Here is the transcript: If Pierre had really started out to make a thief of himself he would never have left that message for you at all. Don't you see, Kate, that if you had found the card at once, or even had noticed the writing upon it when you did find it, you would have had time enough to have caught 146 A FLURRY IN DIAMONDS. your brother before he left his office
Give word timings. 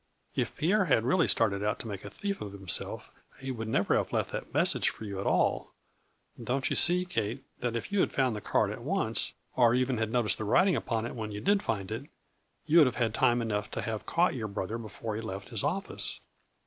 If 0.33 0.57
Pierre 0.57 0.85
had 0.85 1.03
really 1.03 1.27
started 1.27 1.63
out 1.63 1.77
to 1.81 1.87
make 1.87 2.03
a 2.03 2.09
thief 2.09 2.41
of 2.41 2.53
himself 2.53 3.11
he 3.39 3.51
would 3.51 3.67
never 3.67 3.93
have 3.95 4.11
left 4.11 4.31
that 4.31 4.51
message 4.51 4.89
for 4.89 5.03
you 5.05 5.19
at 5.19 5.27
all. 5.27 5.73
Don't 6.43 6.71
you 6.71 6.75
see, 6.75 7.05
Kate, 7.05 7.43
that 7.59 7.75
if 7.75 7.91
you 7.91 7.99
had 7.99 8.11
found 8.11 8.35
the 8.35 8.41
card 8.41 8.71
at 8.71 8.81
once, 8.81 9.33
or 9.55 9.75
even 9.75 9.99
had 9.99 10.11
noticed 10.11 10.39
the 10.39 10.43
writing 10.43 10.75
upon 10.75 11.05
it 11.05 11.13
when 11.13 11.31
you 11.31 11.39
did 11.39 11.61
find 11.61 11.91
it, 11.91 12.09
you 12.65 12.79
would 12.79 12.87
have 12.87 12.95
had 12.95 13.13
time 13.13 13.43
enough 13.43 13.69
to 13.69 13.83
have 13.83 14.07
caught 14.07 14.31
146 14.31 14.39
A 14.39 14.39
FLURRY 14.39 14.39
IN 14.39 14.39
DIAMONDS. 14.39 14.39
your 14.39 14.47
brother 14.47 14.77
before 14.79 15.15
he 15.15 15.21
left 15.21 15.49
his 15.49 15.63
office 15.63 16.19